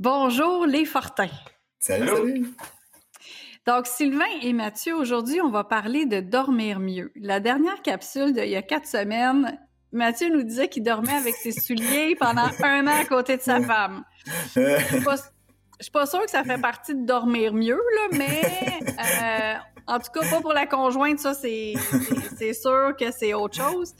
Bonjour 0.00 0.64
les 0.64 0.86
Fortins. 0.86 1.28
Salut. 1.78 2.54
Donc, 3.66 3.86
Sylvain 3.86 4.24
et 4.40 4.54
Mathieu, 4.54 4.94
aujourd'hui, 4.96 5.42
on 5.42 5.50
va 5.50 5.62
parler 5.62 6.06
de 6.06 6.20
dormir 6.20 6.80
mieux. 6.80 7.12
La 7.16 7.38
dernière 7.38 7.82
capsule 7.82 8.32
d'il 8.32 8.48
y 8.48 8.56
a 8.56 8.62
quatre 8.62 8.86
semaines, 8.86 9.60
Mathieu 9.92 10.30
nous 10.30 10.42
disait 10.42 10.68
qu'il 10.68 10.84
dormait 10.84 11.12
avec 11.12 11.34
ses 11.34 11.52
souliers 11.60 12.16
pendant 12.18 12.48
un 12.62 12.86
an 12.86 12.98
à 12.98 13.04
côté 13.04 13.36
de 13.36 13.42
sa 13.42 13.60
femme. 13.60 14.02
Je 14.24 14.78
suis 14.90 15.04
pas, 15.04 15.16
suis 15.78 15.90
pas 15.92 16.06
sûre 16.06 16.24
que 16.24 16.30
ça 16.30 16.44
fait 16.44 16.62
partie 16.62 16.94
de 16.94 17.04
dormir 17.04 17.52
mieux, 17.52 17.76
là, 17.76 18.16
mais 18.16 18.40
euh, 18.86 19.54
en 19.86 19.98
tout 19.98 20.12
cas, 20.14 20.30
pas 20.30 20.40
pour 20.40 20.54
la 20.54 20.64
conjointe, 20.64 21.18
ça, 21.18 21.34
c'est 21.34 21.74
sûr 22.54 22.96
que 22.98 23.10
c'est 23.10 23.34
autre 23.34 23.56
chose. 23.56 23.92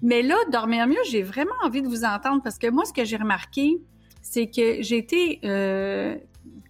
Mais 0.00 0.22
là, 0.22 0.36
dormir 0.50 0.86
mieux, 0.86 1.04
j'ai 1.10 1.22
vraiment 1.22 1.52
envie 1.62 1.82
de 1.82 1.88
vous 1.88 2.06
entendre 2.06 2.40
parce 2.42 2.56
que 2.56 2.70
moi, 2.70 2.86
ce 2.86 2.94
que 2.94 3.04
j'ai 3.04 3.18
remarqué, 3.18 3.82
c'est 4.24 4.46
que 4.46 4.82
j'ai 4.82 4.96
été, 4.96 5.38
euh, 5.44 6.16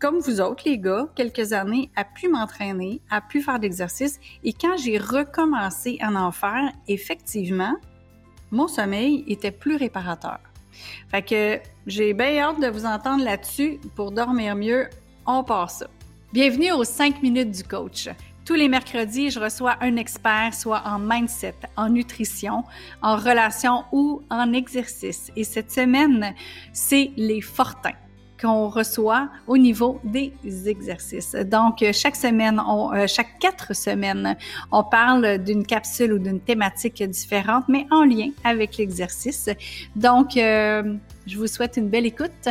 comme 0.01 0.19
vous 0.19 0.41
autres, 0.41 0.65
les 0.67 0.77
gars, 0.77 1.07
quelques 1.15 1.53
années, 1.53 1.89
à 1.95 2.05
pu 2.05 2.29
m'entraîner, 2.29 3.01
à 3.11 3.21
pu 3.21 3.41
faire 3.41 3.61
d'exercice. 3.61 4.19
Et 4.43 4.53
quand 4.53 4.77
j'ai 4.77 4.99
recommencé 4.99 5.97
à 6.01 6.11
en 6.11 6.33
faire, 6.33 6.73
effectivement, 6.89 7.77
mon 8.51 8.67
sommeil 8.67 9.25
était 9.29 9.53
plus 9.53 9.77
réparateur. 9.77 10.41
Fait 11.09 11.23
que 11.23 11.61
j'ai 11.87 12.13
bien 12.13 12.39
hâte 12.39 12.61
de 12.61 12.67
vous 12.67 12.87
entendre 12.87 13.25
là-dessus. 13.25 13.79
Pour 13.95 14.11
dormir 14.11 14.57
mieux, 14.57 14.89
on 15.25 15.45
passe 15.45 15.79
ça. 15.79 15.87
Bienvenue 16.33 16.73
aux 16.73 16.85
5 16.85 17.23
minutes 17.23 17.53
du 17.53 17.63
coach. 17.63 18.09
Tous 18.45 18.55
les 18.55 18.69
mercredis, 18.69 19.31
je 19.31 19.41
reçois 19.41 19.77
un 19.81 19.97
expert, 19.97 20.53
soit 20.53 20.83
en 20.85 20.99
mindset, 20.99 21.55
en 21.79 21.89
nutrition, 21.89 22.63
en 23.01 23.17
relation 23.17 23.85
ou 23.91 24.21
en 24.29 24.53
exercice. 24.53 25.33
Et 25.35 25.45
cette 25.45 25.73
semaine, 25.73 26.35
c'est 26.71 27.13
les 27.17 27.41
fortins 27.41 27.95
qu'on 28.39 28.69
reçoit 28.69 29.31
au 29.47 29.57
niveau 29.57 29.99
des 30.05 30.35
exercices. 30.67 31.35
Donc, 31.35 31.83
chaque 31.95 32.17
semaine, 32.17 32.61
euh, 32.61 33.07
chaque 33.07 33.39
quatre 33.39 33.75
semaines, 33.75 34.37
on 34.71 34.85
parle 34.85 35.39
d'une 35.39 35.65
capsule 35.65 36.13
ou 36.13 36.19
d'une 36.19 36.41
thématique 36.41 37.03
différente, 37.03 37.65
mais 37.69 37.87
en 37.91 38.05
lien 38.05 38.29
avec 38.45 38.77
l'exercice. 38.77 39.49
Donc, 39.97 40.37
euh, 40.37 40.97
je 41.27 41.39
vous 41.39 41.47
souhaite 41.47 41.79
une 41.79 41.89
belle 41.89 42.05
écoute. 42.05 42.49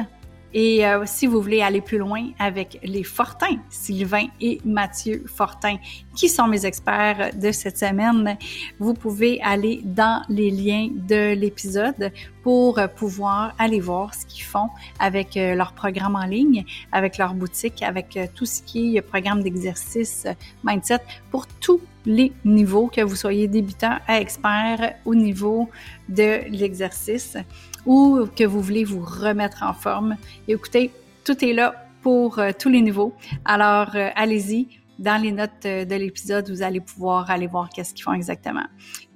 Et 0.54 0.86
euh, 0.86 1.04
si 1.06 1.26
vous 1.26 1.42
voulez 1.42 1.62
aller 1.62 1.82
plus 1.82 1.98
loin 1.98 2.30
avec 2.38 2.80
les 2.84 3.04
Fortins, 3.04 3.58
Sylvain 3.70 4.28
et 4.40 4.60
Mathieu 4.64 5.24
Fortin, 5.26 5.78
qui 6.16 6.30
sont 6.30 6.48
mes 6.48 6.66
experts 6.66 7.32
de 7.36 7.52
cette 7.52 7.78
semaine, 7.78 8.38
vous 8.80 8.94
pouvez 8.94 9.42
aller 9.42 9.82
dans 9.84 10.22
les 10.30 10.52
liens 10.52 10.90
de 10.92 11.34
l'épisode 11.34 12.12
pour 12.44 12.80
pouvoir 12.96 13.56
aller 13.58 13.80
voir 13.80 14.14
ce 14.14 14.26
qu'ils 14.26 14.44
font 14.44 14.70
avec 15.00 15.38
euh, 15.38 15.56
leur 15.56 15.74
programme 15.74 16.16
en 16.16 16.26
ligne, 16.26 16.66
avec 16.92 17.18
leur 17.18 17.34
boutique, 17.34 17.82
avec 17.82 18.16
euh, 18.16 18.28
tout 18.36 18.46
ce 18.46 18.62
qui 18.62 18.98
est 18.98 19.02
programme 19.02 19.42
d'exercice, 19.42 20.28
mindset, 20.64 21.00
pour 21.32 21.48
tous 21.48 21.82
les 22.06 22.34
niveaux, 22.46 22.88
que 22.88 23.02
vous 23.02 23.16
soyez 23.16 23.48
débutant 23.48 23.98
à 24.08 24.20
expert 24.20 24.96
au 25.06 25.16
niveau 25.16 25.70
de 26.10 26.42
l'exercice 26.50 27.38
ou 27.86 28.26
que 28.36 28.44
vous 28.44 28.62
voulez 28.62 28.84
vous 28.84 29.04
remettre 29.04 29.64
en 29.64 29.74
forme. 29.74 30.18
écoutez, 30.48 30.92
tout 31.24 31.44
est 31.44 31.54
là 31.54 31.84
pour 32.02 32.38
euh, 32.38 32.52
tous 32.58 32.70
les 32.70 32.82
niveaux. 32.82 33.14
Alors, 33.46 33.96
euh, 33.96 34.10
allez-y. 34.16 34.68
Dans 35.00 35.20
les 35.20 35.32
notes 35.32 35.66
euh, 35.66 35.86
de 35.86 35.96
l'épisode, 35.96 36.50
vous 36.50 36.62
allez 36.62 36.80
pouvoir 36.80 37.32
aller 37.32 37.48
voir 37.48 37.70
qu'est-ce 37.70 37.94
qu'ils 37.94 38.04
font 38.04 38.14
exactement. 38.14 38.66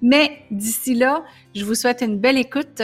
Mais 0.02 0.44
d'ici 0.50 0.96
là, 0.96 1.24
je 1.54 1.64
vous 1.64 1.76
souhaite 1.76 2.02
une 2.02 2.18
belle 2.18 2.38
écoute. 2.38 2.82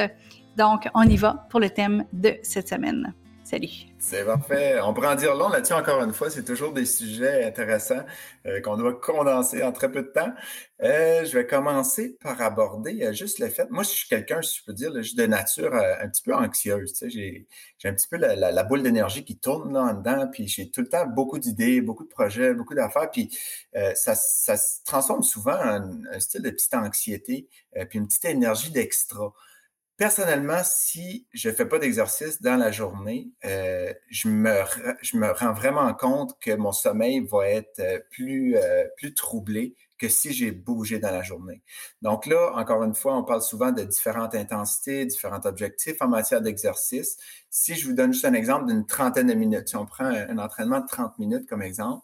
Donc, 0.58 0.88
on 0.94 1.04
y 1.04 1.18
va 1.18 1.48
pour 1.50 1.60
le 1.60 1.70
thème 1.70 2.06
de 2.14 2.36
cette 2.44 2.70
semaine. 2.70 3.14
Salut. 3.44 3.68
C'est 4.00 4.24
parfait. 4.24 4.80
On 4.82 4.94
en 4.94 5.16
dire 5.16 5.36
long 5.36 5.50
là-dessus 5.50 5.74
encore 5.74 6.02
une 6.02 6.14
fois. 6.14 6.30
C'est 6.30 6.46
toujours 6.46 6.72
des 6.72 6.86
sujets 6.86 7.44
intéressants 7.44 8.06
euh, 8.46 8.62
qu'on 8.62 8.78
doit 8.78 8.94
condenser 8.94 9.62
en 9.64 9.74
très 9.74 9.92
peu 9.92 10.02
de 10.02 10.08
temps. 10.08 10.32
Euh, 10.82 11.26
je 11.26 11.38
vais 11.38 11.46
commencer 11.46 12.18
par 12.22 12.42
aborder 12.42 13.04
euh, 13.04 13.12
juste 13.12 13.40
le 13.40 13.50
fait. 13.50 13.70
Moi, 13.70 13.84
je 13.84 13.90
suis 13.90 14.08
quelqu'un, 14.08 14.42
si 14.42 14.60
je 14.60 14.66
peux 14.66 14.72
dire, 14.72 14.94
juste 14.96 15.18
de 15.18 15.26
nature 15.26 15.76
un 15.76 16.08
petit 16.08 16.24
peu 16.24 16.34
anxieuse. 16.34 16.94
Sais, 16.94 17.10
j'ai, 17.10 17.46
un 17.84 17.94
petit 17.94 18.08
peu 18.08 18.16
la, 18.16 18.64
boule 18.64 18.82
d'énergie 18.82 19.26
qui 19.26 19.38
tourne 19.38 19.74
là 19.74 19.82
en 19.82 19.94
dedans, 19.94 20.30
puis 20.32 20.48
j'ai 20.48 20.72
tout 20.72 20.82
le 20.82 20.88
temps 20.88 21.06
beaucoup 21.06 21.38
d'idées, 21.38 21.82
beaucoup 21.82 22.06
de 22.06 22.10
projets, 22.10 22.54
beaucoup 22.54 22.76
d'affaires, 22.76 23.12
puis 23.12 23.38
ça, 23.94 24.16
ça, 24.16 24.56
se 24.56 24.82
transforme 24.86 25.22
souvent 25.22 25.56
en 25.56 25.92
un 26.12 26.20
style 26.20 26.44
de 26.44 26.50
petite 26.50 26.74
anxiété, 26.74 27.50
puis 27.90 28.00
une 28.00 28.08
petite 28.08 28.24
énergie 28.24 28.72
d'extra 28.72 29.34
personnellement, 29.98 30.62
si 30.64 31.28
je 31.34 31.50
ne 31.50 31.54
fais 31.54 31.66
pas 31.66 31.80
d'exercice 31.80 32.42
dans 32.42 32.58
la 32.58 32.72
journée, 32.72 33.32
euh, 33.46 33.94
je, 34.10 34.28
me, 34.28 35.32
rends 35.34 35.54
vraiment 35.54 35.94
compte 35.94 36.38
que 36.40 36.56
mon 36.56 36.72
sommeil 36.72 37.26
va 37.32 37.48
être 37.48 37.80
euh, 37.80 38.00
plus, 38.12 38.56
euh, 38.56 38.86
plus 38.98 39.14
troublé 39.14 39.76
que 40.00 40.10
si 40.10 40.34
j'ai 40.34 40.52
bougé 40.52 41.00
dans 41.00 41.12
la 41.12 41.22
journée. 41.22 41.62
Donc 42.02 42.26
là, 42.26 42.52
encore 42.56 42.84
une 42.84 42.96
fois, 42.96 43.16
on 43.16 43.24
parle 43.24 43.42
souvent 43.42 43.72
de 43.72 43.84
différentes 43.84 44.36
intensités, 44.36 45.06
différents 45.06 45.46
objectifs 45.46 46.02
en 46.02 46.08
matière 46.08 46.42
d'exercice. 46.42 47.18
Si 47.50 47.76
je 47.76 47.88
vous 47.88 47.94
donne 47.94 48.12
juste 48.12 48.26
un 48.26 48.34
exemple 48.34 48.66
d'une 48.66 48.86
trentaine 48.86 49.28
de 49.28 49.34
minutes, 49.34 49.70
si 49.70 49.76
on 49.76 49.86
prend 49.86 50.06
un, 50.06 50.38
entraînement 50.40 50.82
de 50.82 50.88
30 50.88 51.20
minutes 51.20 51.48
comme 51.48 51.62
exemple, 51.62 52.04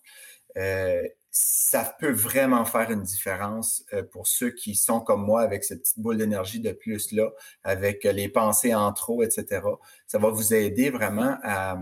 ça 1.32 1.96
peut 2.00 2.12
vraiment 2.12 2.66
faire 2.66 2.90
une 2.90 3.04
différence 3.04 3.86
euh, 3.94 4.04
pour 4.04 4.26
ceux 4.26 4.50
qui 4.50 4.76
sont 4.76 5.00
comme 5.00 5.24
moi 5.24 5.42
avec 5.42 5.64
cette 5.64 5.82
petite 5.82 6.00
boule 6.00 6.18
d'énergie 6.18 6.60
de 6.60 6.72
plus 6.72 7.12
là, 7.12 7.30
avec 7.64 8.06
euh, 8.06 8.12
les 8.12 8.30
pensées 8.30 8.74
en 8.74 8.92
trop, 8.94 9.22
etc. 9.22 9.62
Ça 10.08 10.18
va 10.18 10.30
vous 10.30 10.54
aider 10.54 10.90
vraiment 10.90 11.38
à, 11.44 11.78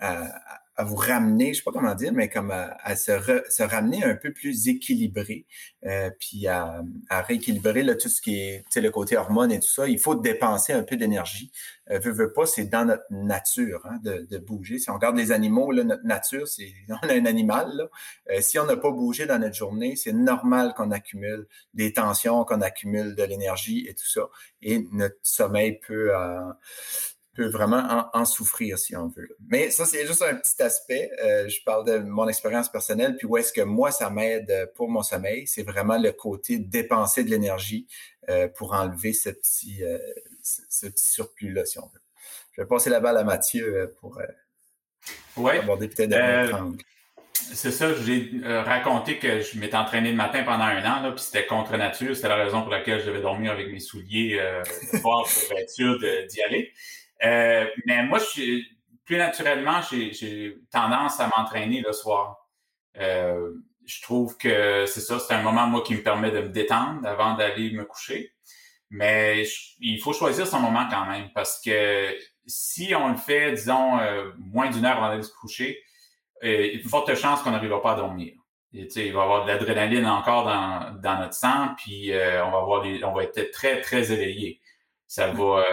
à 0.00 0.60
vous 0.84 0.96
ramener, 0.96 1.52
je 1.52 1.58
sais 1.58 1.64
pas 1.64 1.72
comment 1.72 1.94
dire, 1.94 2.12
mais 2.12 2.28
comme 2.28 2.52
à, 2.52 2.96
se, 2.96 3.12
se, 3.48 3.62
ramener 3.62 4.04
un 4.04 4.14
peu 4.14 4.32
plus 4.32 4.68
équilibré, 4.68 5.46
euh, 5.84 6.10
puis 6.20 6.46
à, 6.46 6.82
à, 7.08 7.22
rééquilibrer 7.22 7.82
là, 7.82 7.96
tout 7.96 8.08
ce 8.08 8.22
qui 8.22 8.38
est, 8.38 8.64
le 8.76 8.90
côté 8.90 9.16
hormones 9.16 9.50
et 9.50 9.58
tout 9.58 9.68
ça. 9.68 9.88
Il 9.88 9.98
faut 9.98 10.14
dépenser 10.14 10.72
un 10.72 10.84
peu 10.84 10.96
d'énergie. 10.96 11.50
Euh, 11.90 11.98
veut, 11.98 12.12
veut 12.12 12.32
pas, 12.32 12.46
c'est 12.46 12.66
dans 12.66 12.84
notre 12.84 13.04
nature 13.10 13.80
hein, 13.86 13.98
de, 14.04 14.26
de, 14.30 14.38
bouger. 14.38 14.78
Si 14.78 14.88
on 14.90 14.94
regarde 14.94 15.16
les 15.16 15.32
animaux, 15.32 15.72
là, 15.72 15.84
notre 15.84 16.04
nature, 16.04 16.46
c'est 16.46 16.72
on 16.88 17.08
a 17.08 17.14
un 17.14 17.26
animal. 17.26 17.72
Là. 17.74 17.88
Euh, 18.30 18.40
si 18.40 18.58
on 18.58 18.66
n'a 18.66 18.76
pas 18.76 18.90
bougé 18.90 19.26
dans 19.26 19.38
notre 19.38 19.56
journée, 19.56 19.96
c'est 19.96 20.12
normal 20.12 20.74
qu'on 20.76 20.90
accumule 20.90 21.46
des 21.74 21.92
tensions, 21.92 22.44
qu'on 22.44 22.60
accumule 22.60 23.14
de 23.14 23.24
l'énergie 23.24 23.86
et 23.88 23.94
tout 23.94 24.06
ça. 24.06 24.28
Et 24.62 24.86
notre 24.92 25.18
sommeil 25.22 25.80
peut 25.80 26.14
euh, 26.14 26.52
peut 27.38 27.46
vraiment 27.46 28.10
en, 28.12 28.24
souffrir 28.24 28.80
si 28.80 28.96
on 28.96 29.06
veut. 29.06 29.28
Mais 29.48 29.70
ça, 29.70 29.86
c'est 29.86 30.04
juste 30.06 30.22
un 30.22 30.34
petit 30.34 30.60
aspect. 30.60 31.08
Euh, 31.22 31.48
je 31.48 31.62
parle 31.64 31.86
de 31.86 31.98
mon 31.98 32.26
expérience 32.26 32.68
personnelle, 32.68 33.16
puis 33.16 33.28
où 33.28 33.36
est-ce 33.36 33.52
que 33.52 33.60
moi, 33.60 33.92
ça 33.92 34.10
m'aide 34.10 34.72
pour 34.74 34.90
mon 34.90 35.02
sommeil. 35.02 35.46
C'est 35.46 35.62
vraiment 35.62 35.98
le 35.98 36.10
côté 36.10 36.58
dépenser 36.58 37.22
de 37.22 37.30
l'énergie 37.30 37.86
euh, 38.28 38.48
pour 38.48 38.72
enlever 38.72 39.12
ce 39.12 39.30
petit, 39.30 39.84
euh, 39.84 39.98
ce, 40.42 40.86
petit 40.88 41.08
surplus-là, 41.10 41.64
si 41.64 41.78
on 41.78 41.86
veut. 41.86 42.00
Je 42.56 42.62
vais 42.62 42.66
passer 42.66 42.90
la 42.90 42.98
balle 42.98 43.16
à 43.16 43.22
Mathieu 43.22 43.94
pour 44.00 44.20
ouais. 45.36 45.60
aborder 45.60 45.86
peut-être 45.86 46.14
un 46.14 46.66
autre 46.66 46.82
C'est 47.34 47.70
ça, 47.70 47.94
j'ai 47.94 48.32
raconté 48.42 49.18
que 49.20 49.42
je 49.42 49.60
m'étais 49.60 49.76
entraîné 49.76 50.10
le 50.10 50.16
matin 50.16 50.42
pendant 50.42 50.64
un 50.64 50.80
an, 50.80 51.02
là, 51.02 51.12
puis 51.12 51.22
c'était 51.22 51.46
contre 51.46 51.76
nature. 51.76 52.16
C'était 52.16 52.28
la 52.28 52.34
raison 52.34 52.62
pour 52.62 52.72
laquelle 52.72 53.00
je 53.00 53.06
devais 53.06 53.22
dormir 53.22 53.52
avec 53.52 53.70
mes 53.70 53.78
souliers 53.78 54.38
euh, 54.40 54.60
pour 55.02 55.24
être 55.56 55.70
sûr 55.70 56.00
d'y 56.00 56.42
aller. 56.42 56.72
Euh, 57.24 57.66
mais 57.86 58.02
moi, 58.04 58.18
je 58.18 58.62
plus 59.08 59.16
naturellement, 59.16 59.80
j'ai 59.90 60.58
tendance 60.70 61.18
à 61.18 61.30
m'entraîner 61.34 61.80
le 61.80 61.92
soir. 61.92 62.46
Euh, 62.98 63.54
je 63.86 64.02
trouve 64.02 64.36
que 64.36 64.84
c'est 64.84 65.00
ça, 65.00 65.18
c'est 65.18 65.32
un 65.32 65.40
moment, 65.40 65.66
moi, 65.66 65.82
qui 65.82 65.94
me 65.94 66.02
permet 66.02 66.30
de 66.30 66.42
me 66.42 66.50
détendre 66.50 67.06
avant 67.08 67.34
d'aller 67.34 67.72
me 67.72 67.86
coucher. 67.86 68.34
Mais 68.90 69.44
il 69.80 69.98
faut 69.98 70.12
choisir 70.12 70.46
son 70.46 70.60
moment 70.60 70.86
quand 70.90 71.06
même, 71.06 71.30
parce 71.34 71.60
que 71.60 72.14
si 72.46 72.94
on 72.94 73.08
le 73.10 73.16
fait, 73.16 73.52
disons, 73.52 73.98
euh, 73.98 74.30
moins 74.38 74.70
d'une 74.70 74.84
heure 74.84 74.98
avant 74.98 75.08
d'aller 75.08 75.22
se 75.22 75.32
coucher, 75.32 75.82
euh, 76.44 76.66
il 76.66 76.66
y 76.66 76.76
a 76.76 76.82
une 76.82 76.88
forte 76.88 77.14
chance 77.14 77.42
qu'on 77.42 77.50
n'arrivera 77.50 77.82
pas 77.82 77.92
à 77.92 77.96
dormir. 77.96 78.34
Et, 78.74 78.88
il 78.94 79.12
va 79.12 79.20
y 79.20 79.22
avoir 79.22 79.44
de 79.44 79.48
l'adrénaline 79.48 80.06
encore 80.06 80.44
dans, 80.44 81.00
dans 81.00 81.18
notre 81.20 81.34
sang, 81.34 81.74
puis 81.78 82.12
euh, 82.12 82.44
on 82.44 82.50
va 82.50 82.58
avoir 82.58 82.84
on 83.04 83.14
va 83.14 83.24
être 83.24 83.50
très, 83.52 83.80
très 83.80 84.12
éveillé. 84.12 84.60
Ça 85.06 85.28
va, 85.28 85.64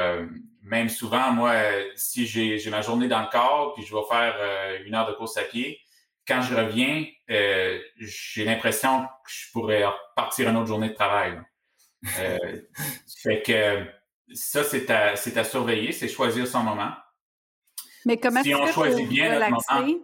même 0.65 0.89
souvent, 0.89 1.31
moi, 1.31 1.53
si 1.95 2.25
j'ai 2.25 2.69
ma 2.71 2.81
journée 2.81 3.07
dans 3.07 3.21
le 3.21 3.29
corps, 3.29 3.73
puis 3.75 3.85
je 3.85 3.93
vais 3.95 4.01
faire 4.09 4.35
euh, 4.39 4.79
une 4.83 4.95
heure 4.95 5.07
de 5.07 5.13
course 5.13 5.37
à 5.37 5.43
pied, 5.43 5.79
quand 6.27 6.41
je 6.41 6.55
reviens, 6.55 7.05
euh, 7.29 7.79
j'ai 7.97 8.45
l'impression 8.45 9.03
que 9.03 9.31
je 9.31 9.51
pourrais 9.51 9.85
partir 10.15 10.49
une 10.49 10.57
autre 10.57 10.65
journée 10.65 10.89
de 10.89 10.95
travail. 10.95 11.39
Euh, 12.19 12.37
fait 13.21 13.43
que 13.43 13.85
ça, 14.33 14.63
c'est 14.63 14.89
à, 14.89 15.11
à 15.11 15.43
surveiller, 15.43 15.91
c'est 15.91 16.07
choisir 16.07 16.47
son 16.47 16.61
moment. 16.61 16.91
Mais 18.03 18.17
comment 18.17 18.41
si 18.41 18.49
tu 18.49 18.55
on 18.55 18.65
fais 18.65 18.73
choisit 18.73 19.07
bien 19.07 19.35
relaxer? 19.35 20.01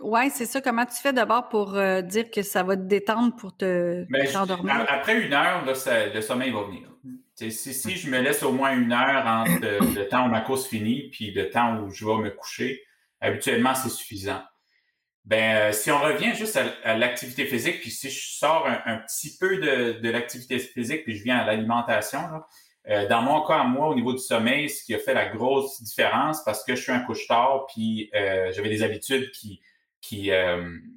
Oui, 0.00 0.30
c'est 0.30 0.46
ça. 0.46 0.60
Comment 0.60 0.86
tu 0.86 0.96
fais 0.96 1.12
d'abord 1.12 1.48
pour 1.48 1.72
dire 2.02 2.30
que 2.30 2.42
ça 2.42 2.62
va 2.62 2.76
te 2.76 2.82
détendre 2.82 3.34
pour 3.36 3.56
te 3.56 4.04
ben, 4.08 4.32
t'endormir? 4.32 4.84
Après 4.88 5.20
une 5.20 5.32
heure, 5.32 5.64
le 5.64 6.20
sommeil 6.20 6.52
va 6.52 6.62
venir. 6.62 6.88
Si, 7.36 7.50
si 7.50 7.96
je 7.96 8.08
me 8.08 8.20
laisse 8.20 8.42
au 8.42 8.52
moins 8.52 8.74
une 8.74 8.92
heure 8.92 9.26
entre 9.26 9.94
le 9.94 10.08
temps 10.08 10.26
où 10.26 10.30
ma 10.30 10.40
course 10.40 10.66
finit 10.66 11.10
puis 11.10 11.32
le 11.32 11.50
temps 11.50 11.78
où 11.80 11.90
je 11.90 12.06
vais 12.06 12.16
me 12.16 12.30
coucher, 12.30 12.82
habituellement, 13.20 13.74
c'est 13.74 13.90
suffisant. 13.90 14.42
Ben, 15.26 15.56
euh, 15.56 15.72
si 15.72 15.90
on 15.90 15.98
revient 15.98 16.34
juste 16.36 16.58
à, 16.84 16.96
l'activité 16.96 17.46
physique, 17.46 17.80
puis 17.80 17.90
si 17.90 18.10
je 18.10 18.38
sors 18.38 18.66
un, 18.66 18.98
petit 18.98 19.36
peu 19.36 19.58
de, 19.58 19.98
de 20.00 20.08
l'activité 20.08 20.58
physique, 20.60 21.02
puis 21.02 21.16
je 21.16 21.24
viens 21.24 21.38
à 21.38 21.44
l'alimentation, 21.44 22.20
euh, 22.88 23.08
dans 23.08 23.22
mon 23.22 23.44
cas, 23.44 23.64
moi, 23.64 23.88
au 23.88 23.96
niveau 23.96 24.12
du 24.12 24.20
sommeil, 24.20 24.70
ce 24.70 24.84
qui 24.84 24.94
a 24.94 24.98
fait 24.98 25.14
la 25.14 25.26
grosse 25.26 25.82
différence, 25.82 26.44
parce 26.44 26.62
que 26.62 26.76
je 26.76 26.82
suis 26.82 26.92
un 26.92 27.00
couche-tard, 27.00 27.66
puis 27.74 28.08
euh, 28.14 28.52
j'avais 28.52 28.68
des 28.68 28.84
habitudes 28.84 29.32
qui, 29.32 29.60
qui, 30.00 30.30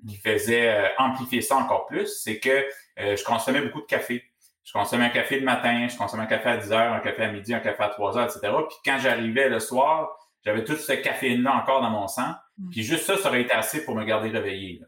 qui 0.07 0.15
faisaient 0.18 0.92
amplifier 1.00 1.42
ça 1.42 1.56
encore 1.56 1.88
plus, 1.88 2.21
c'est 2.21 2.39
que 2.39 2.63
je 2.97 3.24
consommais 3.24 3.62
beaucoup 3.62 3.81
de 3.81 3.88
café. 3.88 4.29
Je 4.69 4.74
consommais 4.74 5.06
un 5.06 5.10
café 5.10 5.39
le 5.39 5.45
matin, 5.45 5.88
je 5.88 5.98
consommais 5.98 6.24
un 6.24 6.27
café 6.27 6.50
à 6.50 6.57
10 6.57 6.71
heures, 6.74 6.94
un 6.94 7.00
café 7.00 7.24
à 7.24 7.31
midi, 7.31 7.56
un 7.56 7.60
café 7.60 7.81
à 7.81 7.89
3 7.89 8.19
heures, 8.19 8.25
etc. 8.25 8.54
Puis 8.69 8.77
quand 8.86 9.00
j'arrivais 9.00 9.50
le 9.50 9.60
soir, 9.60 10.16
j'avais 10.45 10.63
toute 10.63 10.77
cette 10.77 11.01
caféine-là 11.01 11.56
encore 11.56 11.81
dans 11.81 11.89
mon 11.89 12.07
sang. 12.07 12.36
Mm. 12.60 12.69
Puis 12.69 12.83
juste 12.83 13.06
ça, 13.06 13.18
ça 13.18 13.30
aurait 13.30 13.42
été 13.42 13.51
assez 13.51 13.83
pour 13.83 13.95
me 13.95 14.04
garder 14.04 14.30
réveillé. 14.30 14.80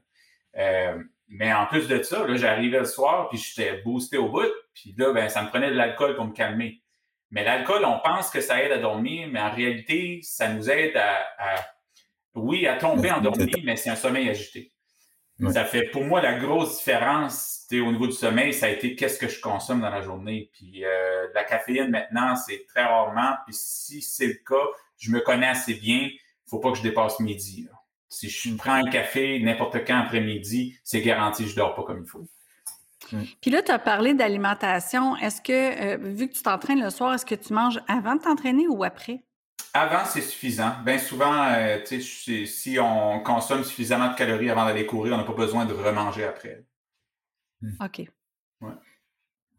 Euh, 0.55 1.01
mais 1.29 1.51
en 1.51 1.65
plus 1.65 1.87
de 1.87 1.99
ça, 2.03 2.27
là, 2.27 2.35
j'arrivais 2.35 2.77
le 2.77 2.85
soir, 2.85 3.27
puis 3.29 3.39
j'étais 3.39 3.81
boosté 3.81 4.19
au 4.19 4.29
bout. 4.29 4.51
Puis 4.75 4.93
là, 4.99 5.13
ben, 5.13 5.27
ça 5.29 5.41
me 5.41 5.49
prenait 5.49 5.71
de 5.71 5.75
l'alcool 5.75 6.15
pour 6.15 6.25
me 6.25 6.33
calmer. 6.33 6.83
Mais 7.31 7.43
l'alcool, 7.43 7.83
on 7.83 7.97
pense 8.01 8.29
que 8.29 8.39
ça 8.39 8.61
aide 8.61 8.73
à 8.73 8.77
dormir, 8.77 9.29
mais 9.31 9.41
en 9.41 9.49
réalité, 9.49 10.19
ça 10.21 10.47
nous 10.49 10.69
aide 10.69 10.95
à, 10.95 11.55
oui, 12.35 12.67
à 12.67 12.77
tomber 12.77 13.11
endormi, 13.11 13.51
mais 13.63 13.77
c'est 13.77 13.89
un 13.89 13.95
sommeil 13.95 14.29
agité. 14.29 14.71
Ça 15.49 15.65
fait 15.65 15.89
pour 15.91 16.03
moi 16.03 16.21
la 16.21 16.33
grosse 16.35 16.77
différence 16.77 17.61
au 17.79 17.91
niveau 17.91 18.07
du 18.07 18.13
sommeil, 18.13 18.53
ça 18.53 18.65
a 18.65 18.69
été 18.69 18.95
qu'est-ce 18.95 19.17
que 19.17 19.27
je 19.27 19.39
consomme 19.39 19.81
dans 19.81 19.89
la 19.89 20.01
journée. 20.01 20.49
Puis 20.53 20.83
euh, 20.83 21.27
la 21.33 21.43
caféine 21.43 21.89
maintenant, 21.89 22.35
c'est 22.35 22.65
très 22.67 22.83
rarement. 22.83 23.35
Puis 23.45 23.55
si 23.55 24.01
c'est 24.01 24.27
le 24.27 24.33
cas, 24.33 24.67
je 24.97 25.11
me 25.11 25.21
connais 25.21 25.47
assez 25.47 25.75
bien. 25.75 26.09
Faut 26.47 26.59
pas 26.59 26.71
que 26.71 26.77
je 26.77 26.83
dépasse 26.83 27.19
midi. 27.19 27.67
Si 28.09 28.29
je 28.29 28.55
prends 28.55 28.73
un 28.73 28.89
café 28.89 29.39
n'importe 29.39 29.85
quand 29.87 29.97
après-midi, 29.97 30.77
c'est 30.83 31.01
garanti, 31.01 31.47
je 31.47 31.55
dors 31.55 31.75
pas 31.75 31.83
comme 31.83 32.03
il 32.03 32.09
faut. 32.09 32.27
Puis 33.41 33.51
là, 33.51 33.61
tu 33.61 33.71
as 33.71 33.79
parlé 33.79 34.13
d'alimentation. 34.13 35.15
Est-ce 35.17 35.41
que, 35.41 35.95
euh, 35.95 35.97
vu 35.97 36.27
que 36.27 36.33
tu 36.33 36.43
t'entraînes 36.43 36.83
le 36.83 36.89
soir, 36.89 37.13
est-ce 37.13 37.25
que 37.25 37.35
tu 37.35 37.53
manges 37.53 37.79
avant 37.87 38.15
de 38.15 38.21
t'entraîner 38.21 38.67
ou 38.67 38.83
après? 38.83 39.23
Avant, 39.73 40.05
c'est 40.05 40.21
suffisant. 40.21 40.73
Bien 40.83 40.97
souvent, 40.97 41.45
euh, 41.53 41.79
si 41.85 42.77
on 42.79 43.21
consomme 43.21 43.63
suffisamment 43.63 44.11
de 44.11 44.15
calories 44.15 44.49
avant 44.49 44.65
d'aller 44.65 44.85
courir, 44.85 45.13
on 45.13 45.17
n'a 45.17 45.23
pas 45.23 45.33
besoin 45.33 45.65
de 45.65 45.73
remanger 45.73 46.25
après. 46.25 46.65
Hmm. 47.61 47.71
OK. 47.83 47.99
Ouais. 48.61 48.73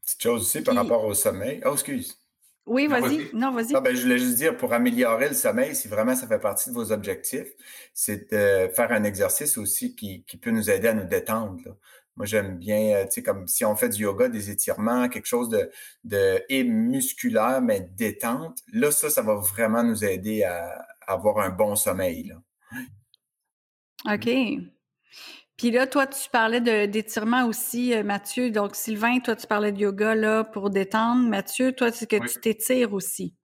Petite 0.03 0.23
chose 0.23 0.43
aussi 0.43 0.63
par 0.63 0.75
rapport 0.75 1.05
au 1.05 1.15
sommeil. 1.15 1.63
Oh, 1.65 1.73
excuse. 1.73 2.19
Oui, 2.67 2.87
vas-y. 2.87 3.29
Non, 3.33 3.51
vas-y. 3.53 3.75
Ah, 3.75 3.81
ben, 3.81 3.95
je 3.95 4.03
voulais 4.03 4.19
juste 4.19 4.37
dire, 4.37 4.57
pour 4.57 4.73
améliorer 4.73 5.29
le 5.29 5.35
sommeil, 5.35 5.75
si 5.75 5.89
vraiment 5.89 6.15
ça 6.15 6.29
fait 6.29 6.39
partie 6.39 6.71
de 6.71 6.75
vos 6.75 6.93
objectifs, 6.93 7.49
c'est 7.93 8.31
de 8.33 8.69
faire 8.73 8.93
un 8.93 9.05
exercice 9.05 9.59
aussi 9.59 9.97
qui, 9.97 10.25
qui 10.25 10.37
peut 10.37 10.51
nous 10.51 10.71
aider 10.71 10.89
à 10.89 10.95
nous 10.95 11.05
détendre. 11.05 11.61
Moi, 12.17 12.27
j'aime 12.27 12.59
bien, 12.59 12.95
euh, 12.95 13.05
tu 13.05 13.13
sais, 13.13 13.23
comme 13.23 13.49
si 13.49 13.65
on 13.65 13.75
fait 13.75 13.89
du 13.89 14.03
yoga, 14.03 14.29
des 14.29 14.51
étirements, 14.51 15.09
quelque 15.09 15.27
chose 15.27 15.49
de, 15.49 15.71
de 16.05 16.43
et 16.49 16.63
musculaire, 16.63 17.63
mais 17.63 17.81
détente. 17.81 18.59
Là, 18.73 18.91
ça, 18.91 19.09
ça 19.09 19.23
va 19.23 19.35
vraiment 19.35 19.83
nous 19.83 20.05
aider 20.05 20.45
à, 20.45 20.87
avoir 21.07 21.39
un 21.39 21.51
bon 21.51 21.75
sommeil. 21.75 22.25
Là. 22.25 24.15
OK. 24.15 24.29
Puis 25.57 25.71
là, 25.71 25.87
toi, 25.87 26.07
tu 26.07 26.29
parlais 26.31 26.61
d'étirement 26.89 27.47
aussi, 27.47 27.95
euh, 27.95 28.03
Mathieu. 28.03 28.51
Donc, 28.51 28.75
Sylvain, 28.75 29.21
toi, 29.21 29.37
tu 29.37 29.47
parlais 29.47 29.73
de 29.73 29.79
yoga 29.79 30.15
là, 30.15 30.45
pour 30.45 30.71
détendre. 30.71 31.27
Mathieu, 31.29 31.73
toi, 31.73 31.93
c'est 31.93 32.09
que 32.09 32.17
tu 32.17 32.41
t'étires 32.41 32.93
aussi. 32.93 33.35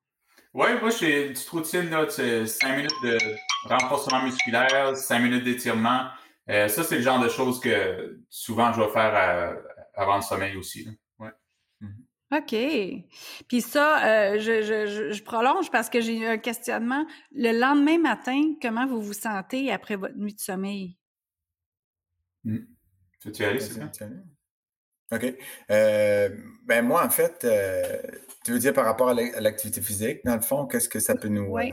Oui, 0.53 0.69
moi, 0.81 0.91
j'ai 0.91 1.27
une 1.27 1.33
petite 1.33 1.49
routine, 1.49 1.91
là, 1.91 2.07
cinq 2.09 2.77
minutes 2.77 2.91
de 3.05 3.19
renforcement 3.65 4.23
musculaire, 4.23 4.97
cinq 4.97 5.21
minutes 5.21 5.45
d'étirement. 5.45 6.09
Euh, 6.51 6.69
ça, 6.69 6.83
c'est 6.83 6.97
le 6.97 7.03
genre 7.03 7.23
de 7.23 7.29
choses 7.29 7.61
que 7.61 8.21
souvent 8.29 8.73
je 8.73 8.81
vais 8.81 8.89
faire 8.89 9.15
euh, 9.15 9.55
avant 9.95 10.17
le 10.17 10.23
sommeil 10.23 10.57
aussi. 10.57 10.89
Ouais. 11.19 11.31
Mm-hmm. 11.83 12.39
OK. 12.39 13.05
Puis 13.49 13.61
ça, 13.61 14.37
je, 14.39 14.63
je, 14.63 15.13
je, 15.13 15.23
prolonge 15.23 15.71
parce 15.71 15.89
que 15.89 16.01
j'ai 16.01 16.27
un 16.27 16.39
questionnement. 16.39 17.07
Le 17.33 17.59
lendemain 17.59 17.99
matin, 17.99 18.55
comment 18.61 18.87
vous 18.87 19.01
vous 19.01 19.15
sentez 19.15 19.73
après 19.73 19.97
votre 19.97 20.17
nuit 20.17 20.35
de 20.35 20.41
sommeil? 20.41 20.99
Mmh. 22.45 22.59
Tu 23.35 23.45
aller, 23.45 23.61
c'est 23.61 23.81
OK. 25.11 25.35
Euh, 25.71 26.29
ben 26.65 26.85
moi, 26.85 27.05
en 27.05 27.09
fait, 27.09 27.45
euh, 27.45 27.99
tu 28.45 28.53
veux 28.53 28.59
dire 28.59 28.75
par 28.75 28.85
rapport 28.85 29.09
à 29.09 29.15
l'activité 29.15 29.81
physique, 29.81 30.21
dans 30.25 30.35
le 30.35 30.43
fond, 30.43 30.67
qu'est-ce 30.67 30.89
que 30.89 31.01
ça 31.01 31.15
peut 31.15 31.29
nous. 31.29 31.47
Oui. 31.47 31.73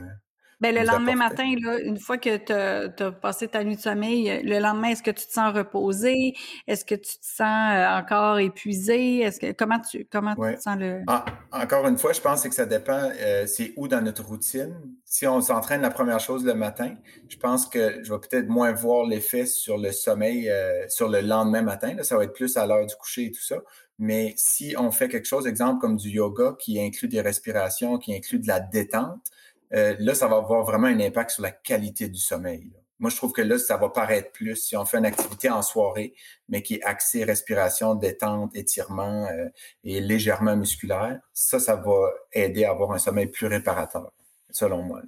Euh, 0.56 0.72
ben, 0.72 0.75
le 0.75 0.86
lendemain 0.86 1.16
matin, 1.16 1.54
là, 1.62 1.80
une 1.80 1.98
fois 1.98 2.18
que 2.18 2.38
tu 2.38 2.54
as, 2.54 3.12
passé 3.12 3.48
ta 3.48 3.63
nuit 3.63 3.75
de 3.75 3.81
sommeil, 3.81 4.42
le 4.44 4.60
lendemain, 4.60 4.90
est-ce 4.90 5.04
que 5.04 5.12
tu 5.12 5.25
te 5.25 5.31
sens 5.31 5.54
reposé? 5.54 6.34
Est-ce 6.68 6.86
que 6.86 6.96
tu 6.96 7.18
te 7.18 7.25
sens 7.25 8.00
encore 8.00 8.40
épuisé? 8.40 9.19
Est-ce 9.19 9.40
que 9.40 9.52
comment 9.52 9.80
tu 9.80 10.07
comment 10.12 10.36
tu 10.36 10.56
te 10.56 10.62
sens 10.62 10.78
le. 10.78 11.02
Ah, 11.07 11.25
encore 11.52 11.88
une 11.88 11.98
fois, 11.98 12.13
je 12.13 12.22
pense 12.22 12.44
que 12.44 12.54
ça 12.54 12.66
dépend 12.66 13.12
c'est 13.48 13.74
où 13.75 13.88
dans 13.88 14.02
notre 14.02 14.24
routine. 14.24 14.75
Si 15.04 15.28
on 15.28 15.42
s'entraîne 15.42 15.81
la 15.81 15.92
première 15.92 16.19
chose 16.19 16.46
le 16.46 16.54
matin, 16.54 16.96
je 17.28 17.38
pense 17.38 17.68
que 17.68 18.04
je 18.04 18.13
vais 18.13 18.19
peut-être 18.19 18.48
moins 18.48 18.72
voir 18.72 19.06
l'effet 19.06 19.46
sur 19.46 19.78
le 19.78 19.92
sommeil 19.92 20.52
sur 20.88 21.10
le 21.10 21.22
lendemain 21.22 21.62
matin. 21.62 21.96
ça 22.02 22.18
va 22.18 22.24
être 22.24 22.34
plus 22.34 22.57
à 22.57 22.66
l'heure 22.66 22.86
du 22.86 22.96
coucher 22.96 23.25
et 23.25 23.31
tout 23.31 23.42
ça. 23.42 23.57
Mais 23.98 24.34
si 24.36 24.75
on 24.78 24.92
fait 24.92 25.07
quelque 25.07 25.28
chose, 25.28 25.48
exemple 25.48 25.80
comme 25.80 25.96
du 25.96 26.10
yoga 26.10 26.56
qui 26.60 26.80
inclut 26.81 27.07
des 27.07 27.22
respirations, 27.22 27.98
qui 27.98 28.13
inclut 28.13 28.40
de 28.40 28.48
la 28.48 28.60
détente, 28.60 29.31
euh, 29.75 29.95
là, 30.00 30.16
ça 30.16 30.27
va 30.27 30.38
avoir 30.38 30.63
vraiment 30.63 30.88
un 30.88 31.00
impact 31.00 31.31
sur 31.31 31.44
la 31.44 31.51
qualité 31.51 32.07
du 32.07 32.19
sommeil. 32.19 32.72
Moi, 33.00 33.10
je 33.10 33.18
trouve 33.18 33.33
que 33.33 33.42
là, 33.42 33.57
ça 33.60 33.75
va 33.75 33.89
paraître 33.89 34.31
plus 34.31 34.56
si 34.56 34.77
on 34.77 34.86
fait 34.86 34.98
une 34.98 35.06
activité 35.06 35.50
en 35.50 35.62
soirée, 35.62 36.13
mais 36.48 36.63
qui 36.63 36.75
est 36.75 36.83
axée 36.83 37.25
respiration, 37.25 37.94
détente, 37.94 38.56
étirement 38.56 39.27
euh, 39.27 39.50
et 39.83 40.00
légèrement 40.00 40.56
musculaire. 40.56 41.19
Ça, 41.33 41.60
ça 41.60 41.75
va 41.75 42.10
aider 42.31 42.63
à 42.63 42.72
avoir 42.72 42.94
un 42.94 42.98
sommeil 42.98 43.27
plus 43.27 43.48
réparateur, 43.48 44.12
selon 44.50 44.81
moi. 44.81 45.01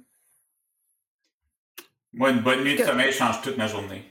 Moi, 2.12 2.30
une 2.30 2.40
bonne 2.40 2.62
nuit 2.62 2.76
de 2.76 2.84
sommeil 2.84 3.12
change 3.12 3.40
toute 3.40 3.56
ma 3.56 3.68
journée, 3.68 4.04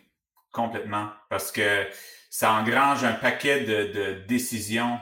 complètement, 0.51 1.09
parce 1.29 1.51
que 1.51 1.85
ça 2.31 2.53
engrange 2.53 3.03
un 3.03 3.13
paquet 3.13 3.63
de 3.63 4.25
décisions 4.27 4.97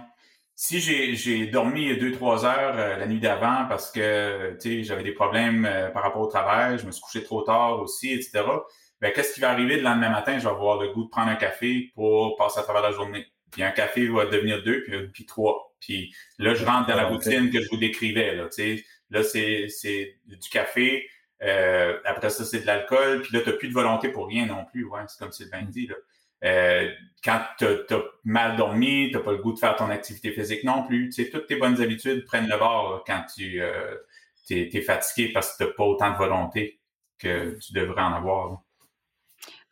si 0.55 0.79
j'ai 0.79 1.47
dormi 1.47 1.95
deux, 1.97 2.13
trois 2.13 2.45
heures 2.45 2.75
euh, 2.77 2.97
la 2.97 3.07
nuit 3.07 3.19
d'avant 3.19 3.65
parce 3.67 3.91
que 3.91 4.57
j'avais 4.61 5.03
des 5.03 5.11
problèmes 5.11 5.65
euh, 5.65 5.89
par 5.89 6.03
rapport 6.03 6.21
au 6.21 6.27
travail, 6.27 6.79
je 6.79 6.85
me 6.85 6.91
suis 6.91 7.01
couché 7.01 7.23
trop 7.23 7.41
tard 7.41 7.81
aussi, 7.81 8.13
etc. 8.13 8.43
Ben, 9.01 9.11
qu'est-ce 9.13 9.33
qui 9.33 9.41
va 9.41 9.49
arriver 9.51 9.75
le 9.75 9.83
lendemain 9.83 10.09
matin? 10.09 10.39
Je 10.39 10.45
vais 10.45 10.49
avoir 10.49 10.81
le 10.81 10.93
goût 10.93 11.03
de 11.03 11.09
prendre 11.09 11.29
un 11.29 11.35
café 11.35 11.91
pour 11.93 12.37
passer 12.37 12.59
à 12.59 12.63
travers 12.63 12.81
la 12.81 12.91
journée. 12.91 13.25
Puis 13.51 13.63
un 13.63 13.71
café 13.71 14.07
va 14.07 14.25
devenir 14.25 14.63
deux, 14.63 14.83
puis, 14.83 15.07
puis 15.09 15.25
trois. 15.25 15.75
Puis 15.81 16.15
là, 16.39 16.55
je 16.55 16.65
rentre 16.65 16.87
dans 16.87 16.95
la 16.95 17.03
ah, 17.03 17.09
routine 17.09 17.51
que 17.51 17.61
je 17.61 17.69
vous 17.69 17.77
décrivais. 17.77 18.33
Là, 18.35 18.47
là 19.09 19.23
c'est 19.23 20.17
du 20.25 20.49
café. 20.49 21.05
Euh, 21.43 21.99
après 22.05 22.29
ça, 22.29 22.45
c'est 22.45 22.61
de 22.61 22.65
l'alcool. 22.65 23.21
Puis 23.21 23.33
là, 23.33 23.41
tu 23.41 23.49
n'as 23.49 23.55
plus 23.57 23.67
de 23.67 23.73
volonté 23.73 24.09
pour 24.09 24.27
rien 24.27 24.45
non 24.45 24.65
plus. 24.71 24.85
Ouais, 24.85 25.01
c'est 25.07 25.19
comme 25.19 25.33
Sylvain 25.33 25.63
dit. 25.63 25.87
Là. 25.87 25.95
Euh, 26.43 26.89
quand 27.23 27.41
tu 27.57 27.65
as, 27.65 28.03
mal 28.23 28.55
dormi, 28.55 29.09
tu 29.09 29.17
n'as 29.17 29.23
pas 29.23 29.31
le 29.31 29.37
goût 29.37 29.53
de 29.53 29.59
faire 29.59 29.75
ton 29.75 29.89
activité 29.89 30.31
physique 30.31 30.63
non 30.63 30.85
plus. 30.85 31.09
Tu 31.09 31.23
sais, 31.23 31.29
toutes 31.29 31.47
tes 31.47 31.55
bonnes 31.55 31.81
habitudes 31.81 32.25
prennent 32.25 32.47
le 32.47 32.57
bord 32.57 33.03
quand 33.07 33.23
tu 33.35 33.61
euh, 33.61 33.95
es, 34.49 34.81
fatigué 34.81 35.31
parce 35.33 35.53
que 35.53 35.63
tu 35.63 35.69
n'as 35.69 35.75
pas 35.75 35.83
autant 35.83 36.11
de 36.11 36.17
volonté 36.17 36.79
que 37.17 37.57
tu 37.59 37.73
devrais 37.73 38.01
en 38.01 38.13
avoir. 38.13 38.61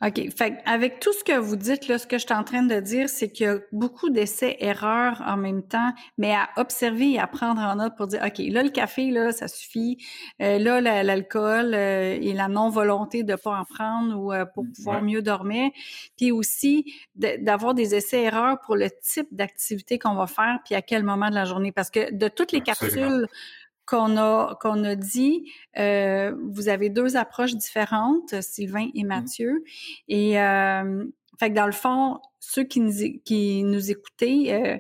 OK. 0.05 0.29
Fait 0.36 0.57
avec 0.65 1.00
tout 1.00 1.13
ce 1.13 1.24
que 1.24 1.38
vous 1.38 1.55
dites, 1.55 1.88
là, 1.88 1.98
ce 1.98 2.05
que 2.05 2.17
je 2.17 2.25
suis 2.25 2.33
en 2.33 2.43
train 2.43 2.63
de 2.63 2.79
dire, 2.81 3.07
c'est 3.07 3.29
qu'il 3.29 3.45
y 3.45 3.50
a 3.50 3.60
beaucoup 3.72 4.10
d'essais-erreurs 4.10 5.24
en 5.25 5.38
même 5.38 5.63
temps, 5.63 5.93
mais 6.17 6.33
à 6.33 6.50
observer 6.57 7.12
et 7.12 7.19
à 7.19 7.27
prendre 7.27 7.62
en 7.62 7.75
note 7.75 7.95
pour 7.95 8.07
dire, 8.07 8.22
OK, 8.25 8.39
là, 8.50 8.63
le 8.63 8.69
café, 8.69 9.12
là, 9.12 9.31
ça 9.31 9.48
suffit. 9.48 9.98
Euh, 10.41 10.60
là, 10.60 10.81
l'alcool 10.81 11.74
euh, 11.74 12.17
et 12.19 12.33
la 12.33 12.50
non-volonté 12.50 13.24
de 13.24 13.36
pas 13.36 13.57
en 13.57 13.63
prendre 13.63 14.19
ou 14.19 14.33
euh, 14.33 14.45
pour 14.45 14.65
pouvoir 14.75 15.01
mieux 15.01 15.22
dormir. 15.22 15.72
Puis 16.17 16.33
aussi, 16.33 16.93
d'avoir 17.15 17.74
des 17.74 17.95
essais-erreurs 17.95 18.60
pour 18.65 18.75
le 18.75 18.89
type 19.01 19.27
d'activité 19.31 20.00
qu'on 20.00 20.15
va 20.15 20.27
faire, 20.27 20.60
puis 20.65 20.75
à 20.75 20.81
quel 20.81 21.03
moment 21.03 21.29
de 21.29 21.36
la 21.36 21.45
journée. 21.45 21.72
Parce 21.72 21.89
que 21.89 22.13
de 22.13 22.27
toutes 22.27 22.51
les 22.51 22.62
capsules 22.62 23.27
qu'on 23.86 24.18
a 24.18 24.58
qu'on 24.62 24.84
a 24.84 24.96
dit, 24.96 25.52
euh, 25.78 26.34
vous 26.52 26.70
avez 26.70 26.90
deux 26.90 27.18
approches 27.18 27.56
différentes, 27.56 28.42
Sylvain 28.42 28.88
et 28.94 29.04
mmh. 29.04 29.08
Mathieu, 29.08 29.63
et 30.08 30.40
euh, 30.40 31.06
fait 31.40 31.50
que 31.50 31.56
dans 31.56 31.66
le 31.66 31.72
fond, 31.72 32.20
ceux 32.40 32.63
qui 32.63 32.80
nous 32.80 32.94
qui 33.25 33.63
nous 33.63 33.92
écoutaient, 33.92 34.52
euh, 34.52 34.78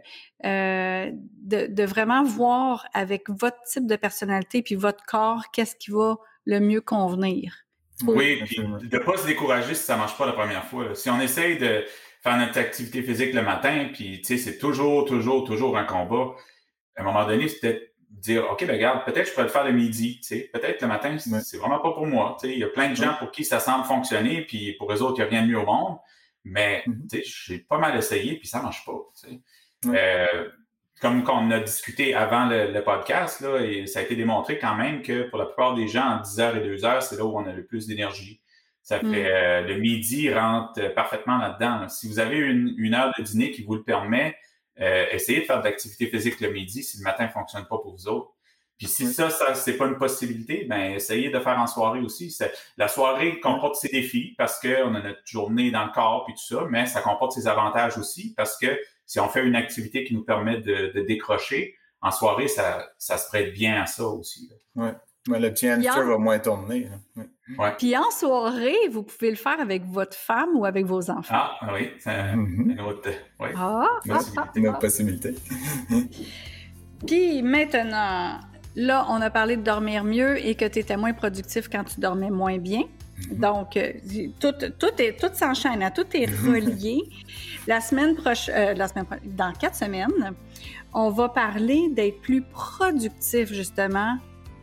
euh, 0.47 1.11
de, 1.13 1.67
de, 1.67 1.83
vraiment 1.83 2.23
voir 2.23 2.87
avec 2.93 3.29
votre 3.29 3.61
type 3.63 3.87
de 3.87 3.95
personnalité 3.95 4.61
puis 4.61 4.75
votre 4.75 5.03
corps, 5.05 5.51
qu'est-ce 5.51 5.75
qui 5.75 5.91
va 5.91 6.17
le 6.45 6.59
mieux 6.59 6.81
convenir. 6.81 7.53
Oui, 8.05 8.41
puis 8.45 8.59
de 8.59 8.97
pas 8.97 9.17
se 9.17 9.27
décourager 9.27 9.75
si 9.75 9.83
ça 9.83 9.95
marche 9.97 10.17
pas 10.17 10.25
la 10.25 10.33
première 10.33 10.65
fois. 10.65 10.93
Si 10.95 11.09
on 11.09 11.19
essaye 11.21 11.57
de 11.57 11.85
faire 12.21 12.37
notre 12.37 12.59
activité 12.59 13.01
physique 13.01 13.33
le 13.33 13.41
matin, 13.41 13.89
puis 13.93 14.21
tu 14.21 14.25
sais, 14.25 14.37
c'est 14.37 14.57
toujours, 14.57 15.05
toujours, 15.05 15.43
toujours 15.43 15.77
un 15.77 15.85
combat. 15.85 16.35
À 16.95 17.01
un 17.01 17.05
moment 17.05 17.25
donné, 17.25 17.47
c'est 17.47 17.59
peut-être 17.59 17.92
dire, 18.21 18.49
OK, 18.51 18.65
ben 18.65 18.73
regarde, 18.73 19.03
peut-être 19.05 19.27
je 19.27 19.31
pourrais 19.31 19.45
le 19.45 19.49
faire 19.49 19.65
le 19.65 19.71
midi, 19.71 20.19
tu 20.21 20.27
sais, 20.27 20.49
peut-être 20.53 20.81
le 20.81 20.87
matin, 20.87 21.17
c'est 21.17 21.57
vraiment 21.57 21.79
pas 21.79 21.91
pour 21.91 22.05
moi. 22.05 22.37
Tu 22.39 22.47
sais, 22.47 22.53
il 22.53 22.59
y 22.59 22.63
a 22.63 22.67
plein 22.67 22.89
de 22.89 22.95
gens 22.95 23.15
pour 23.19 23.31
qui 23.31 23.43
ça 23.43 23.59
semble 23.59 23.85
fonctionner, 23.85 24.41
puis 24.41 24.73
pour 24.73 24.91
eux 24.91 25.01
autres, 25.01 25.19
il 25.19 25.21
n'y 25.21 25.27
a 25.27 25.29
rien 25.29 25.41
de 25.43 25.47
mieux 25.51 25.59
au 25.59 25.65
monde. 25.65 25.97
Mais, 26.45 26.83
tu 26.85 27.21
sais, 27.21 27.23
j'ai 27.25 27.59
pas 27.59 27.77
mal 27.77 27.97
essayé, 27.97 28.37
puis 28.37 28.47
ça 28.47 28.61
marche 28.61 28.85
pas, 28.85 28.99
tu 29.19 29.29
sais. 29.29 29.39
Euh, 29.87 30.49
comme 31.01 31.27
on 31.29 31.51
a 31.51 31.59
discuté 31.59 32.15
avant 32.15 32.45
le, 32.45 32.79
podcast, 32.81 33.41
là, 33.41 33.59
et 33.59 33.87
ça 33.87 33.99
a 33.99 34.03
été 34.03 34.15
démontré 34.15 34.57
quand 34.57 34.75
même 34.75 35.01
que 35.01 35.23
pour 35.29 35.37
la 35.37 35.45
plupart 35.45 35.75
des 35.75 35.89
gens, 35.89 36.05
en 36.05 36.21
10 36.21 36.39
heures 36.39 36.55
et 36.55 36.61
2 36.61 36.85
heures, 36.85 37.03
c'est 37.03 37.17
là 37.17 37.25
où 37.25 37.37
on 37.37 37.45
a 37.45 37.51
le 37.51 37.65
plus 37.65 37.87
d'énergie. 37.87 38.41
Ça 38.83 39.01
mm. 39.01 39.13
fait 39.13 39.31
euh, 39.31 39.61
le 39.61 39.77
midi 39.79 40.33
rentre 40.33 40.93
parfaitement 40.93 41.37
là-dedans. 41.37 41.89
Si 41.89 42.07
vous 42.07 42.19
avez 42.19 42.37
une, 42.37 42.73
une, 42.77 42.93
heure 42.93 43.11
de 43.17 43.23
dîner 43.23 43.51
qui 43.51 43.63
vous 43.63 43.75
le 43.75 43.83
permet, 43.83 44.37
euh, 44.79 45.05
essayez 45.11 45.41
de 45.41 45.45
faire 45.45 45.59
de 45.59 45.65
l'activité 45.65 46.07
physique 46.07 46.39
le 46.39 46.51
midi 46.51 46.83
si 46.83 46.97
le 46.97 47.03
matin 47.03 47.25
ne 47.25 47.29
fonctionne 47.31 47.65
pas 47.65 47.77
pour 47.77 47.95
vous 47.95 48.07
autres. 48.07 48.31
Puis 48.77 48.87
si 48.87 49.13
ça, 49.13 49.29
ça 49.29 49.53
c'est 49.53 49.77
pas 49.77 49.85
une 49.85 49.97
possibilité, 49.97 50.65
ben 50.67 50.93
essayez 50.93 51.29
de 51.29 51.39
faire 51.39 51.59
en 51.59 51.67
soirée 51.67 51.99
aussi. 51.99 52.35
La 52.77 52.87
soirée 52.87 53.39
comporte 53.39 53.75
ses 53.75 53.89
défis 53.89 54.33
parce 54.37 54.59
qu'on 54.59 54.95
a 54.95 55.01
notre 55.01 55.21
journée 55.25 55.71
dans 55.71 55.85
le 55.85 55.91
corps 55.91 56.25
puis 56.25 56.33
tout 56.33 56.55
ça, 56.55 56.65
mais 56.69 56.85
ça 56.87 57.01
comporte 57.01 57.33
ses 57.33 57.47
avantages 57.47 57.97
aussi 57.97 58.33
parce 58.35 58.57
que 58.57 58.79
si 59.05 59.19
on 59.19 59.29
fait 59.29 59.43
une 59.43 59.55
activité 59.55 60.03
qui 60.03 60.15
nous 60.15 60.23
permet 60.23 60.59
de, 60.59 61.01
décrocher, 61.07 61.75
en 62.01 62.11
soirée, 62.11 62.47
ça, 62.47 62.89
ça 62.97 63.17
se 63.17 63.27
prête 63.27 63.53
bien 63.53 63.81
à 63.81 63.85
ça 63.85 64.05
aussi. 64.05 64.49
Le 65.27 65.49
petit 65.49 65.69
hamster 65.69 66.05
va 66.05 66.17
moins 66.17 66.39
tourner. 66.39 66.89
Ouais. 67.57 67.73
Puis 67.77 67.95
en 67.95 68.09
soirée, 68.11 68.75
vous 68.91 69.03
pouvez 69.03 69.29
le 69.29 69.35
faire 69.35 69.59
avec 69.59 69.85
votre 69.85 70.17
femme 70.17 70.49
ou 70.55 70.65
avec 70.65 70.85
vos 70.85 71.09
enfants. 71.09 71.35
Ah, 71.35 71.59
oui, 71.73 71.91
c'est 71.99 72.11
une 72.33 72.79
autre, 72.81 73.09
ouais. 73.39 73.53
ah, 73.57 73.87
une 74.55 74.67
autre 74.67 74.79
possibilité. 74.79 75.35
Puis 77.07 77.41
maintenant, 77.41 78.39
là, 78.75 79.05
on 79.09 79.21
a 79.21 79.29
parlé 79.29 79.57
de 79.57 79.61
dormir 79.61 80.03
mieux 80.03 80.45
et 80.45 80.55
que 80.55 80.65
tu 80.65 80.79
étais 80.79 80.97
moins 80.97 81.13
productif 81.13 81.69
quand 81.69 81.83
tu 81.83 81.99
dormais 81.99 82.29
moins 82.29 82.57
bien. 82.57 82.81
Mm-hmm. 82.81 83.39
Donc, 83.39 83.77
euh, 83.77 83.91
tout, 84.39 84.53
tout, 84.79 85.01
est, 85.01 85.19
tout 85.19 85.33
s'enchaîne, 85.33 85.83
hein, 85.83 85.91
tout 85.91 86.07
est 86.13 86.27
mm-hmm. 86.27 86.53
relié. 86.53 87.01
la 87.67 87.81
semaine 87.81 88.15
prochaine, 88.15 88.55
euh, 88.55 88.73
la 88.73 88.87
semaine 88.87 89.05
dans 89.25 89.51
quatre 89.53 89.75
semaines, 89.75 90.33
on 90.93 91.09
va 91.09 91.29
parler 91.29 91.89
d'être 91.91 92.21
plus 92.21 92.41
productif, 92.41 93.51
justement, 93.51 94.17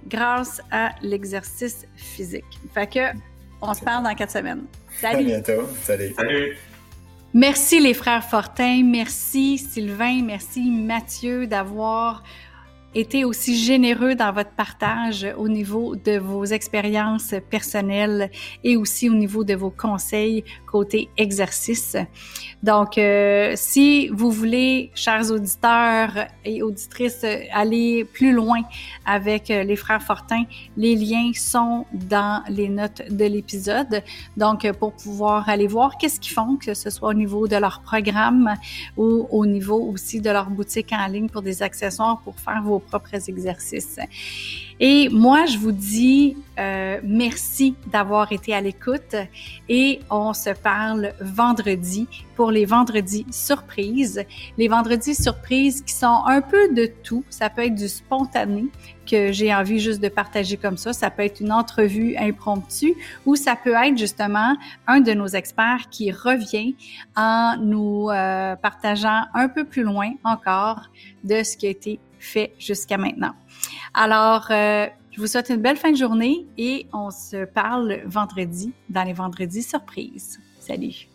grâce 0.07 0.61
à 0.71 0.91
l'exercice 1.03 1.87
physique. 1.97 2.59
Fait 2.73 2.87
que, 2.87 3.17
on 3.63 3.75
se 3.75 3.83
parle 3.83 4.05
dans 4.05 4.15
quatre 4.15 4.33
semaines. 4.33 4.65
Salut! 5.01 5.33
À 5.33 5.41
bientôt. 5.41 5.69
Salut! 5.83 6.13
Salut! 6.17 6.57
Merci 7.33 7.79
les 7.79 7.95
frères 7.95 8.25
Fortin, 8.25 8.83
merci 8.85 9.57
Sylvain, 9.57 10.21
merci 10.25 10.69
Mathieu 10.69 11.47
d'avoir 11.47 12.25
été 12.95 13.25
aussi 13.25 13.57
généreux 13.57 14.15
dans 14.15 14.33
votre 14.33 14.51
partage 14.51 15.27
au 15.37 15.49
niveau 15.49 15.95
de 15.95 16.19
vos 16.19 16.45
expériences 16.45 17.35
personnelles 17.49 18.31
et 18.65 18.77
aussi 18.77 19.09
au 19.09 19.15
niveau 19.15 19.45
de 19.45 19.55
vos 19.55 19.71
conseils 19.71 20.45
côté 20.67 21.09
exercice. 21.17 21.97
Donc, 22.63 22.99
euh, 22.99 23.53
si 23.57 24.09
vous 24.09 24.31
voulez, 24.31 24.91
chers 24.95 25.31
auditeurs 25.31 26.27
et 26.45 26.63
auditrices, 26.63 27.25
aller 27.53 28.05
plus 28.05 28.33
loin 28.33 28.61
avec 29.07 29.51
euh, 29.51 29.63
les 29.63 29.77
frères 29.77 30.03
Fortin, 30.03 30.45
les 30.77 30.95
liens 30.95 31.33
sont 31.35 31.87
dans 31.93 32.43
les 32.49 32.69
notes 32.69 33.03
de 33.11 33.25
l'épisode. 33.25 34.03
Donc, 34.37 34.71
pour 34.73 34.93
pouvoir 34.93 35.49
aller 35.49 35.67
voir 35.67 35.97
qu'est-ce 35.97 36.21
qu'ils 36.21 36.35
font, 36.35 36.57
que 36.57 36.75
ce 36.75 36.91
soit 36.91 37.09
au 37.09 37.15
niveau 37.15 37.49
de 37.49 37.57
leur 37.57 37.81
programme 37.83 38.55
ou 38.97 39.27
au 39.31 39.47
niveau 39.47 39.81
aussi 39.81 40.21
de 40.21 40.31
leur 40.31 40.51
boutique 40.51 40.93
en 40.93 41.07
ligne 41.07 41.29
pour 41.29 41.43
des 41.43 41.63
accessoires 41.63 42.21
pour 42.23 42.39
faire 42.39 42.63
propres 42.81 43.29
exercices. 43.29 43.99
Et 44.83 45.11
moi, 45.11 45.45
je 45.45 45.59
vous 45.59 45.73
dis 45.73 46.39
euh, 46.59 47.01
merci 47.05 47.75
d'avoir 47.93 48.33
été 48.33 48.55
à 48.55 48.63
l'écoute 48.63 49.15
et 49.69 50.01
on 50.09 50.33
se 50.33 50.51
parle 50.51 51.13
vendredi 51.21 52.09
pour 52.35 52.51
les 52.51 52.65
vendredis 52.65 53.27
surprises. 53.31 54.25
Les 54.57 54.69
vendredis 54.69 55.15
surprises 55.15 55.83
qui 55.83 55.93
sont 55.93 56.23
un 56.25 56.41
peu 56.41 56.73
de 56.73 56.91
tout. 57.03 57.25
Ça 57.29 57.51
peut 57.51 57.67
être 57.67 57.75
du 57.75 57.91
spontané 57.91 58.69
que 59.07 59.33
j'ai 59.33 59.55
envie 59.55 59.81
juste 59.81 60.01
de 60.01 60.09
partager 60.09 60.57
comme 60.57 60.79
ça. 60.79 60.95
Ça 60.95 61.11
peut 61.11 61.25
être 61.25 61.41
une 61.41 61.53
entrevue 61.53 62.17
impromptue 62.17 62.95
ou 63.27 63.37
ça 63.37 63.57
peut 63.57 63.75
être 63.75 63.99
justement 63.99 64.57
un 64.87 65.01
de 65.01 65.13
nos 65.13 65.27
experts 65.27 65.91
qui 65.91 66.11
revient 66.11 66.75
en 67.17 67.57
nous 67.61 68.09
euh, 68.09 68.57
partageant 68.57 69.25
un 69.35 69.49
peu 69.49 69.65
plus 69.65 69.83
loin 69.83 70.13
encore 70.25 70.89
de 71.23 71.43
ce 71.43 71.59
qui 71.59 71.67
a 71.67 71.71
été 71.71 72.01
fait 72.21 72.53
jusqu'à 72.59 72.99
maintenant. 72.99 73.33
Alors, 73.95 74.47
euh, 74.51 74.87
je 75.11 75.21
vous 75.21 75.27
souhaite 75.27 75.49
une 75.51 75.57
belle 75.57 75.77
fin 75.77 75.91
de 75.91 75.97
journée 75.97 76.47
et 76.57 76.87
on 76.93 77.11
se 77.11 77.45
parle 77.45 78.03
vendredi 78.07 78.73
dans 78.89 79.03
les 79.03 79.13
vendredis 79.13 79.63
surprises. 79.63 80.39
Salut! 80.61 81.10